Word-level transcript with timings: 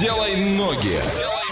Делай 0.00 0.34
ноги. 0.34 0.98
И 0.98 1.43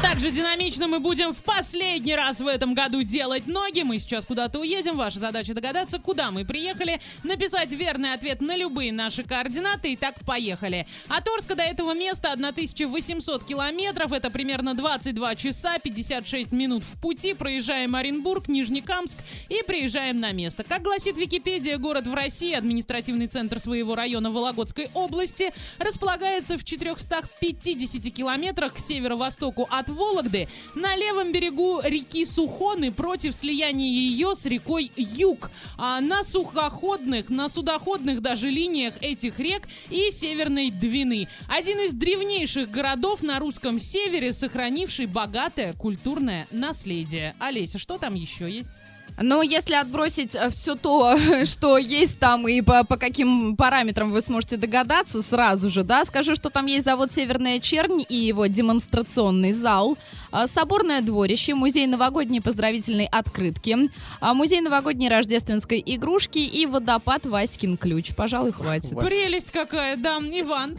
вот 0.00 0.08
так 0.08 0.20
же 0.20 0.30
динамично 0.30 0.86
мы 0.86 1.00
будем 1.00 1.32
в 1.34 1.42
последний 1.42 2.14
раз 2.14 2.40
в 2.40 2.46
этом 2.46 2.74
году 2.74 3.02
делать 3.02 3.46
ноги. 3.46 3.82
Мы 3.82 3.98
сейчас 3.98 4.24
куда-то 4.24 4.60
уедем. 4.60 4.96
Ваша 4.96 5.18
задача 5.18 5.54
догадаться, 5.54 5.98
куда 5.98 6.30
мы 6.30 6.44
приехали, 6.44 7.00
написать 7.22 7.72
верный 7.72 8.12
ответ 8.12 8.40
на 8.40 8.56
любые 8.56 8.92
наши 8.92 9.22
координаты. 9.22 9.92
И 9.92 9.96
так 9.96 10.24
поехали. 10.24 10.86
От 11.08 11.28
Орска 11.28 11.54
до 11.54 11.62
этого 11.62 11.94
места 11.94 12.32
1800 12.32 13.44
километров. 13.44 14.12
Это 14.12 14.30
примерно 14.30 14.74
22 14.74 15.34
часа 15.34 15.78
56 15.78 16.52
минут 16.52 16.84
в 16.84 17.00
пути. 17.00 17.34
Проезжаем 17.34 17.94
Оренбург, 17.94 18.48
Нижнекамск 18.48 19.18
и 19.48 19.62
приезжаем 19.62 20.20
на 20.20 20.32
место. 20.32 20.62
Как 20.64 20.82
гласит 20.82 21.16
Википедия, 21.16 21.78
город 21.78 22.06
в 22.06 22.14
России, 22.14 22.54
административный 22.54 23.26
центр 23.26 23.58
своего 23.58 23.94
района 23.94 24.30
Вологодской 24.30 24.88
области, 24.94 25.52
располагается 25.78 26.56
в 26.56 26.64
450 26.64 28.14
километрах 28.14 28.74
к 28.74 28.78
северо-востоку 28.78 29.68
от 29.70 29.89
Вологды 29.90 30.48
на 30.74 30.96
левом 30.96 31.32
берегу 31.32 31.80
реки 31.82 32.24
Сухоны 32.24 32.92
против 32.92 33.34
слияния 33.34 33.88
ее 33.88 34.34
с 34.34 34.46
рекой 34.46 34.90
Юг. 34.96 35.50
А 35.76 36.00
на 36.00 36.24
сухоходных, 36.24 37.28
на 37.28 37.48
судоходных 37.48 38.22
даже 38.22 38.48
линиях 38.48 38.94
этих 39.00 39.38
рек 39.38 39.68
и 39.90 40.10
Северной 40.10 40.70
Двины. 40.70 41.28
Один 41.48 41.78
из 41.80 41.92
древнейших 41.92 42.70
городов 42.70 43.22
на 43.22 43.38
русском 43.38 43.78
севере, 43.78 44.32
сохранивший 44.32 45.06
богатое 45.06 45.74
культурное 45.74 46.46
наследие. 46.50 47.34
Олеся, 47.38 47.78
что 47.78 47.98
там 47.98 48.14
еще 48.14 48.50
есть? 48.50 48.80
Ну, 49.22 49.42
если 49.42 49.74
отбросить 49.74 50.34
все 50.50 50.74
то, 50.76 51.16
что 51.44 51.76
есть 51.76 52.18
там 52.18 52.48
и 52.48 52.62
по, 52.62 52.84
по 52.84 52.96
каким 52.96 53.54
параметрам 53.54 54.10
вы 54.10 54.22
сможете 54.22 54.56
догадаться 54.56 55.20
сразу 55.22 55.68
же, 55.68 55.82
да, 55.82 56.04
скажу, 56.06 56.34
что 56.34 56.48
там 56.48 56.66
есть 56.66 56.86
завод 56.86 57.12
«Северная 57.12 57.60
чернь» 57.60 58.02
и 58.08 58.16
его 58.16 58.46
демонстрационный 58.46 59.52
зал, 59.52 59.98
а, 60.30 60.46
соборное 60.46 61.02
дворище, 61.02 61.54
музей 61.54 61.86
новогодней 61.86 62.40
поздравительной 62.40 63.06
открытки, 63.06 63.90
а, 64.20 64.32
музей 64.32 64.62
новогодней 64.62 65.10
рождественской 65.10 65.82
игрушки 65.84 66.38
и 66.38 66.64
водопад 66.64 67.26
Васькин 67.26 67.76
ключ. 67.76 68.14
Пожалуй, 68.16 68.52
хватит. 68.52 68.98
Прелесть 68.98 69.52
какая, 69.52 69.96
да, 69.96 70.18
Иван. 70.18 70.78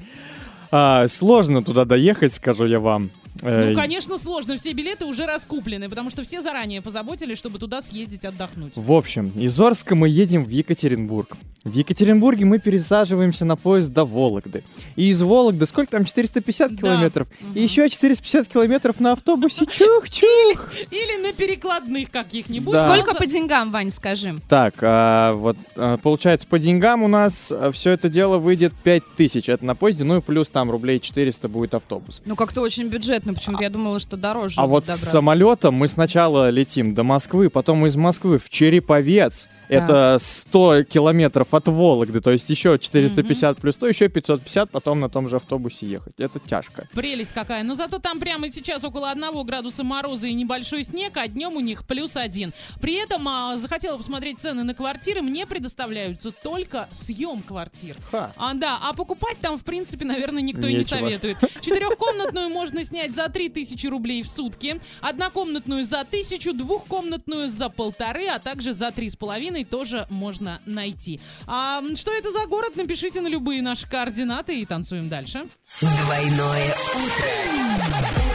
А, 0.72 1.08
сложно 1.08 1.64
туда 1.64 1.86
доехать, 1.86 2.34
скажу 2.34 2.66
я 2.66 2.80
вам. 2.80 3.12
Э, 3.42 3.70
Ну, 3.72 3.76
конечно, 3.76 4.18
сложно. 4.18 4.58
Все 4.58 4.74
билеты 4.74 5.06
уже 5.06 5.26
раскуплены, 5.26 5.90
потому 5.90 6.10
что 6.10 6.24
все 6.24 6.42
заранее 6.42 6.82
позаботились, 6.82 7.38
чтобы 7.38 7.60
туда 7.60 7.82
съездить 7.82 8.26
отдохнуть. 8.26 8.74
В 8.76 8.92
общем, 8.92 9.32
из 9.36 9.60
Орска 9.60 9.96
мы 9.96 10.10
едем 10.10 10.44
в 10.46 10.50
Екатеринбург. 10.50 11.38
В 11.64 11.74
Екатеринбурге 11.74 12.44
мы 12.46 12.58
пересаживаемся 12.58 13.46
на 13.46 13.56
поезд 13.56 13.94
до 13.94 14.04
Вологды. 14.04 14.64
И 14.96 15.10
из 15.10 15.22
Вологды 15.22 15.68
сколько 15.68 15.92
там? 15.92 16.06
450 16.06 16.72
Да. 16.72 16.78
километров. 16.78 17.28
Мгм. 17.40 17.54
И 17.54 17.62
еще 17.62 17.88
450 17.88 18.48
километров 18.48 19.00
на 19.00 19.12
автобусе. 19.12 19.66
Чух-чух. 19.72 20.70
Или 20.90 21.22
на 21.22 21.34
перекладных 21.34 22.10
каких-нибудь. 22.10 22.74
Да. 22.74 22.92
Сколько 22.92 23.14
по 23.16 23.28
деньгам, 23.28 23.70
Вань, 23.72 23.92
скажи? 23.92 24.40
Так, 24.50 24.74
а, 24.82 25.34
вот 25.34 25.56
а, 25.76 25.98
получается 25.98 26.48
по 26.48 26.58
деньгам 26.58 27.04
у 27.04 27.08
нас 27.08 27.54
все 27.74 27.92
это 27.92 28.10
дело 28.10 28.40
выйдет 28.40 28.74
5000. 28.84 29.48
Это 29.50 29.64
на 29.64 29.76
поезде, 29.76 30.04
ну 30.04 30.18
и 30.18 30.22
плюс 30.22 30.48
там 30.50 30.72
рублей 30.72 31.00
400 31.00 31.48
будет 31.48 31.76
автобус. 31.76 32.24
Ну, 32.26 32.36
как-то 32.36 32.62
очень 32.62 32.88
бюджетно, 32.90 33.31
почему-то 33.36 33.64
я 33.64 33.70
думала, 33.70 34.00
что 34.00 34.18
дороже. 34.18 34.56
А 34.58 34.68
вот 34.68 34.84
с 34.84 34.88
добраться. 34.88 35.06
самолетом 35.06 35.74
мы 35.76 35.88
сначала 35.88 36.50
летим 36.50 36.94
до 36.94 37.04
Москвы, 37.04 37.50
потом 37.50 37.86
из 37.86 37.96
Москвы 37.96 38.40
в 38.40 38.50
Череповец. 38.50 39.48
Это 39.68 40.18
100 40.20 40.84
километров 40.84 41.54
от 41.54 41.70
Вологды, 41.70 42.20
то 42.20 42.32
есть 42.32 42.50
еще 42.50 42.78
450 42.78 43.58
плюс 43.58 43.76
100, 43.76 43.88
еще 43.88 44.10
550, 44.10 44.70
потом 44.70 45.00
на 45.00 45.08
том 45.08 45.30
же 45.30 45.38
автобусе 45.38 45.86
ехать. 45.86 46.14
Это 46.18 46.40
тяжко. 46.40 46.90
Прелесть 46.94 47.32
какая. 47.34 47.64
Но 47.64 47.76
зато 47.76 48.00
там 48.00 48.20
прямо 48.20 48.50
сейчас 48.50 48.84
около 48.84 49.12
одного 49.12 49.46
градуса 49.46 49.84
мороза 49.84 50.28
и 50.28 50.34
небольшой 50.34 50.84
снег, 50.84 51.16
а 51.16 51.28
днем 51.28 51.56
у 51.56 51.62
них 51.62 51.86
плюс 51.86 52.18
один. 52.18 52.52
При 52.82 53.02
этом 53.02 53.26
а, 53.28 53.58
захотела 53.58 53.98
посмотреть 53.98 54.40
цены 54.40 54.64
на 54.64 54.74
квартиры. 54.74 55.22
Мне 55.22 55.46
предоставляются 55.46 56.32
только 56.32 56.90
съем 56.92 57.42
квартир. 57.42 57.96
Ха. 58.12 58.34
А, 58.36 58.54
да, 58.54 58.78
а 58.84 58.94
покупать 58.94 59.38
там, 59.42 59.58
в 59.58 59.64
принципе, 59.64 60.04
наверное, 60.06 60.42
никто 60.42 60.68
и 60.68 60.74
не 60.74 60.80
Нечего. 60.80 60.98
советует. 61.00 61.38
Четырехкомнатную 61.62 62.50
можно 62.50 62.84
снять 62.84 63.11
за 63.16 63.30
3000 63.30 63.88
рублей 63.88 64.24
в 64.24 64.30
сутки, 64.30 64.82
однокомнатную 65.02 65.84
за 65.86 66.02
1000, 66.02 66.54
двухкомнатную 66.54 67.50
за 67.50 67.70
полторы, 67.70 68.28
а 68.28 68.40
также 68.40 68.74
за 68.74 68.92
три 68.92 69.10
с 69.10 69.16
половиной 69.16 69.64
тоже 69.64 70.08
можно 70.10 70.62
найти. 70.66 71.20
А 71.48 71.82
что 71.96 72.12
это 72.12 72.32
за 72.32 72.46
город? 72.48 72.76
Напишите 72.76 73.22
на 73.22 73.28
любые 73.28 73.62
наши 73.62 73.88
координаты 73.88 74.60
и 74.60 74.66
танцуем 74.66 75.10
дальше. 75.10 75.46
Двойное 75.82 76.76
утро. 76.96 78.32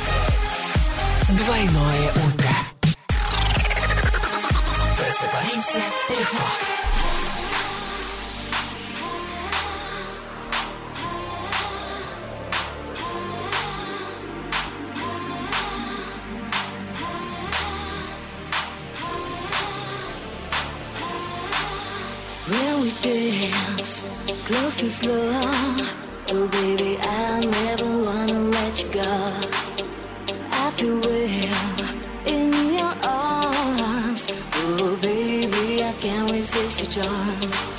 Двойное 1.37 2.11
утро. 2.27 2.51
Просыпаемся 4.97 5.81
легко. 6.11 6.76
When 22.49 22.81
we 22.83 22.93
dance, 23.03 24.05
close 24.45 24.81
and 24.81 24.93
slow. 24.93 25.43
Oh, 26.31 26.47
baby, 26.47 26.97
I 27.01 27.41
never 27.41 28.05
wanna 28.05 28.39
let 28.39 28.83
you 28.85 28.89
go. 28.93 29.41
I 30.53 30.71
feel 30.77 31.03
in 32.25 32.53
your 32.73 32.95
arms. 33.03 34.29
Oh, 34.55 34.97
baby, 35.03 35.83
I 35.83 35.93
can't 35.95 36.31
resist 36.31 36.97
your 36.97 37.05
charm. 37.05 37.76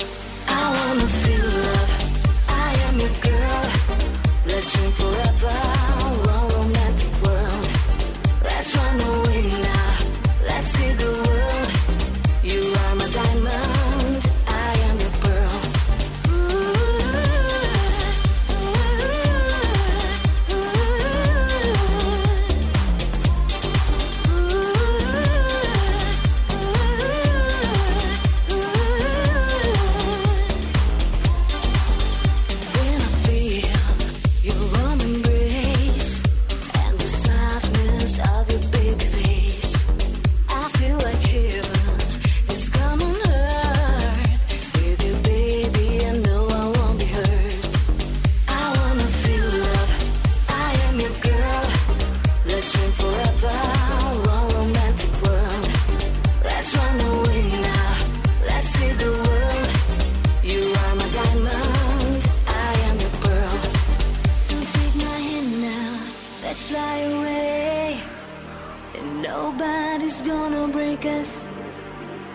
Gonna 70.50 70.72
break 70.72 71.04
us. 71.04 71.46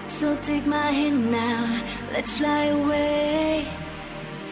So 0.06 0.36
take 0.44 0.65
my 0.68 0.92
hand 0.92 1.31
now, 1.31 1.81
let's 2.12 2.33
fly 2.33 2.65
away. 2.65 3.65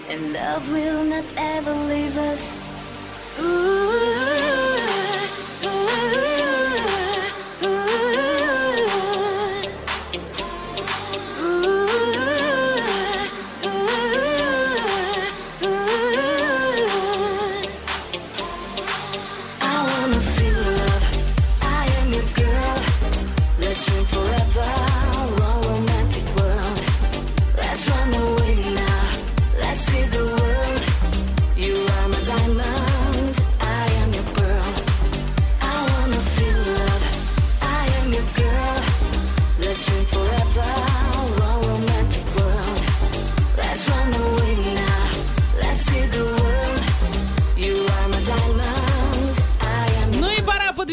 And 0.09 0.33
love 0.33 0.71
will 0.71 1.03
not 1.03 1.25
ever 1.37 1.73
leave 1.91 2.17
us. 2.17 2.67
Ooh, 3.39 3.90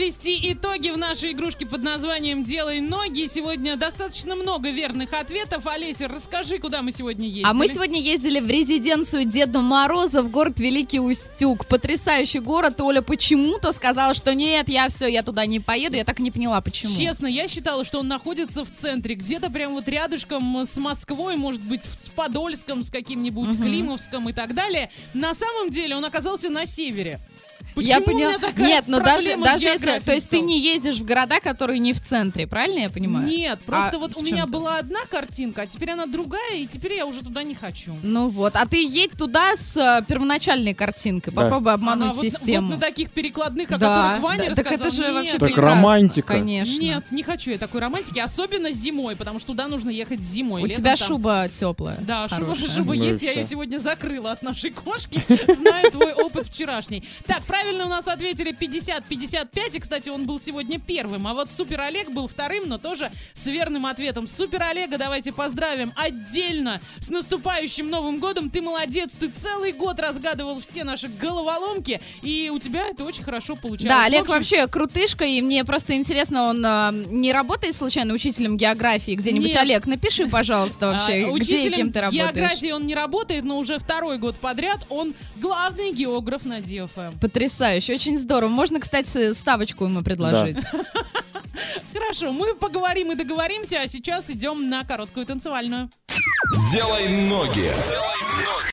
подвести 0.08 0.52
итоги 0.52 0.88
в 0.88 0.96
нашей 0.96 1.32
игрушке 1.32 1.66
под 1.66 1.82
названием 1.82 2.42
«Делай 2.42 2.80
ноги». 2.80 3.28
Сегодня 3.28 3.76
достаточно 3.76 4.34
много 4.34 4.70
верных 4.70 5.12
ответов. 5.12 5.66
Олеся, 5.66 6.08
расскажи, 6.08 6.58
куда 6.58 6.80
мы 6.80 6.92
сегодня 6.92 7.26
ездили. 7.26 7.44
А 7.44 7.52
мы 7.52 7.68
сегодня 7.68 8.00
ездили 8.00 8.40
в 8.40 8.48
резиденцию 8.48 9.26
Деда 9.26 9.60
Мороза 9.60 10.22
в 10.22 10.30
город 10.30 10.60
Великий 10.60 10.98
Устюг. 10.98 11.66
Потрясающий 11.66 12.38
город. 12.38 12.80
Оля 12.80 13.02
почему-то 13.02 13.70
сказала, 13.72 14.14
что 14.14 14.34
нет, 14.34 14.70
я 14.70 14.88
все, 14.88 15.08
я 15.08 15.22
туда 15.22 15.44
не 15.44 15.60
поеду. 15.60 15.96
Я 15.96 16.04
так 16.04 16.20
и 16.20 16.22
не 16.22 16.30
поняла, 16.30 16.62
почему. 16.62 16.96
Честно, 16.96 17.26
я 17.26 17.46
считала, 17.46 17.84
что 17.84 18.00
он 18.00 18.08
находится 18.08 18.64
в 18.64 18.70
центре, 18.74 19.14
где-то 19.14 19.50
прям 19.50 19.72
вот 19.72 19.88
рядышком 19.88 20.64
с 20.64 20.78
Москвой, 20.78 21.36
может 21.36 21.62
быть, 21.62 21.82
с 21.82 22.08
Подольском, 22.16 22.82
с 22.82 22.90
каким-нибудь 22.90 23.50
Мгм. 23.50 23.62
Климовском 23.62 24.28
и 24.30 24.32
так 24.32 24.54
далее. 24.54 24.90
На 25.12 25.34
самом 25.34 25.68
деле 25.70 25.96
он 25.96 26.04
оказался 26.06 26.48
на 26.48 26.64
севере. 26.64 27.20
Я 27.80 28.00
Почему 28.00 28.14
у 28.14 28.18
меня 28.18 28.28
поняла. 28.34 28.48
такая 28.50 28.66
Нет, 28.66 28.84
но 28.86 28.98
даже, 29.00 29.30
проблема 29.30 29.46
с 29.46 29.50
даже 29.52 29.66
если... 29.68 30.00
То 30.00 30.12
есть 30.12 30.28
ты 30.30 30.40
не 30.40 30.60
ездишь 30.60 30.96
в 30.96 31.04
города, 31.04 31.40
которые 31.40 31.78
не 31.78 31.92
в 31.92 32.00
центре, 32.00 32.46
правильно 32.46 32.80
я 32.80 32.90
понимаю? 32.90 33.26
Нет, 33.26 33.60
просто 33.66 33.96
А 33.96 33.98
вот 33.98 34.16
у 34.16 34.22
меня 34.22 34.44
ты? 34.46 34.50
была 34.52 34.78
одна 34.78 35.00
картинка, 35.10 35.62
а 35.62 35.66
теперь 35.66 35.90
она 35.90 36.06
другая, 36.06 36.56
и 36.56 36.66
теперь 36.66 36.94
я 36.94 37.06
уже 37.06 37.22
туда 37.22 37.42
не 37.42 37.54
хочу. 37.54 37.94
Ну 38.02 38.28
вот, 38.28 38.56
а 38.56 38.66
ты 38.66 38.84
едь 38.84 39.12
туда 39.12 39.56
с 39.56 39.76
э, 39.76 40.04
первоначальной 40.06 40.74
картинкой. 40.74 41.32
Да. 41.32 41.42
Попробуй 41.42 41.72
обмануть 41.72 42.08
Ага, 42.10 42.16
вот 42.16 42.24
на- 42.24 42.30
систему. 42.30 42.68
Вот, 42.68 42.74
на 42.76 42.80
таких 42.80 43.10
перекладных, 43.10 43.70
о 43.72 43.78
да, 43.78 44.02
которых 44.18 44.22
Ваня 44.22 44.48
да, 44.48 44.54
так 44.54 44.66
рассказал. 44.70 44.86
это 44.86 44.96
же 44.96 45.02
Нет, 45.02 45.12
вообще 45.14 45.30
Так 45.32 45.40
прекрасно, 45.40 45.70
романтика. 45.70 46.32
Конечно. 46.34 46.80
Нет, 46.80 47.04
не 47.10 47.22
хочу 47.22 47.50
я 47.50 47.58
такой 47.58 47.80
романтики, 47.80 48.18
особенно 48.18 48.70
зимой, 48.70 49.16
потому 49.16 49.38
что 49.38 49.48
туда 49.48 49.68
нужно 49.68 49.90
ехать 49.90 50.20
зимой. 50.20 50.62
У 50.62 50.66
Летом 50.66 50.82
тебя 50.82 50.96
там- 50.96 51.06
шуба 51.08 51.48
теплая. 51.52 51.96
Да, 52.00 52.28
шуба, 52.28 52.54
хорошая. 52.54 52.68
шуба 52.76 52.94
Ну 52.94 53.02
и 53.02 53.06
есть, 53.06 53.22
я 53.22 53.32
ее 53.32 53.44
сегодня 53.44 53.78
закрыла 53.78 54.32
от 54.32 54.42
нашей 54.42 54.70
кошки, 54.70 55.22
знаю 55.56 55.90
твой 55.90 56.12
опыт 56.12 56.46
вчерашний. 56.48 57.04
Так, 57.26 57.42
правильно 57.44 57.67
у 57.76 57.88
нас 57.88 58.06
ответили 58.08 58.52
50-55, 58.52 59.76
и, 59.76 59.80
кстати, 59.80 60.08
он 60.08 60.26
был 60.26 60.40
сегодня 60.40 60.78
первым, 60.78 61.26
а 61.26 61.34
вот 61.34 61.50
Супер 61.52 61.80
Олег 61.80 62.10
был 62.10 62.26
вторым, 62.26 62.68
но 62.68 62.78
тоже 62.78 63.10
с 63.34 63.46
верным 63.46 63.86
ответом. 63.86 64.26
Супер 64.26 64.62
Олега 64.62 64.98
давайте 64.98 65.32
поздравим 65.32 65.92
отдельно 65.96 66.80
с 67.00 67.08
наступающим 67.08 67.90
Новым 67.90 68.18
годом, 68.18 68.50
ты 68.50 68.62
молодец, 68.62 69.12
ты 69.18 69.28
целый 69.28 69.72
год 69.72 70.00
разгадывал 70.00 70.60
все 70.60 70.84
наши 70.84 71.08
головоломки, 71.08 72.00
и 72.22 72.50
у 72.52 72.58
тебя 72.58 72.86
это 72.88 73.04
очень 73.04 73.24
хорошо 73.24 73.56
получалось. 73.56 73.88
Да, 73.92 74.04
Олег 74.04 74.22
общем, 74.22 74.34
вообще 74.34 74.66
крутышка, 74.66 75.24
и 75.24 75.40
мне 75.40 75.64
просто 75.64 75.94
интересно, 75.94 76.44
он 76.44 76.64
а, 76.64 76.92
не 76.92 77.32
работает 77.32 77.74
случайно 77.76 78.14
учителем 78.14 78.56
географии 78.56 79.12
где-нибудь? 79.12 79.48
Нет. 79.48 79.56
Олег, 79.56 79.86
напиши, 79.86 80.26
пожалуйста, 80.28 80.86
вообще, 80.92 81.26
А, 81.26 81.32
где 81.32 81.68
и 81.68 81.70
кем 81.72 81.92
ты 81.92 82.00
работаешь. 82.00 82.32
географии 82.32 82.70
он 82.70 82.86
не 82.86 82.94
работает, 82.94 83.44
но 83.44 83.58
уже 83.58 83.78
второй 83.78 84.18
год 84.18 84.38
подряд 84.38 84.78
он 84.88 85.14
главный 85.36 85.92
географ 85.92 86.44
на 86.44 86.58
DFM. 86.60 87.18
Потрясающе, 87.20 87.57
очень 87.60 88.18
здорово. 88.18 88.50
Можно, 88.50 88.80
кстати, 88.80 89.32
ставочку 89.32 89.84
ему 89.84 90.02
предложить. 90.02 90.58
Хорошо, 91.92 92.32
мы 92.32 92.54
поговорим 92.54 93.12
и 93.12 93.14
договоримся, 93.14 93.80
а 93.82 93.88
сейчас 93.88 94.30
идем 94.30 94.68
на 94.68 94.84
короткую 94.84 95.26
танцевальную. 95.26 95.90
Делай 96.72 97.08
ноги. 97.08 97.72